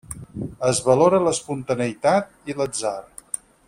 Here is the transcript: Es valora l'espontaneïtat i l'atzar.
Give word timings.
Es 0.69 0.79
valora 0.87 1.19
l'espontaneïtat 1.27 2.35
i 2.53 2.61
l'atzar. 2.61 2.99